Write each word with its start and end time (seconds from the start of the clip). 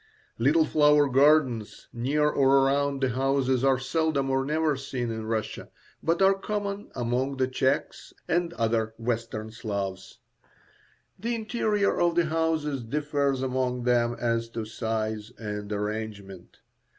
Little 0.39 0.65
flower 0.65 1.07
gardens 1.07 1.87
near 1.93 2.27
or 2.27 2.65
around 2.65 3.01
the 3.01 3.09
houses 3.09 3.63
are 3.63 3.77
seldom 3.77 4.31
or 4.31 4.43
never 4.43 4.75
seen 4.75 5.11
in 5.11 5.27
Russia, 5.27 5.69
but 6.01 6.23
are 6.23 6.33
common 6.33 6.89
among 6.95 7.37
the 7.37 7.47
Czechs 7.47 8.11
and 8.27 8.51
other 8.53 8.95
Western 8.97 9.51
Slavs. 9.51 10.17
The 11.19 11.35
interior 11.35 11.99
of 12.01 12.15
the 12.15 12.25
houses 12.25 12.83
differs 12.83 13.43
among 13.43 13.83
them 13.83 14.15
as 14.19 14.49
to 14.57 14.65
size 14.65 15.31
and 15.37 15.71
arrangement. 15.71 16.61